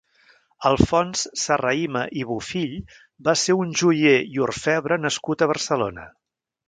[0.67, 2.73] Alfons Serrahima i Bofill
[3.29, 6.09] va ser un joier i orfebre nascut a Barcelona.